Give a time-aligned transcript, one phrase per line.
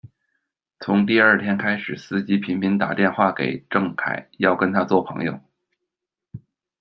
[0.79, 5.39] 从第二天开始，司机频频打电话给郑凯，要跟他做朋友。